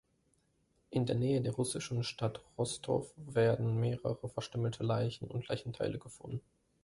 [0.89, 6.41] In der Nähe der russischen Stadt Rostow werden mehrere verstümmelte Leichen und Leichenteile gefunden.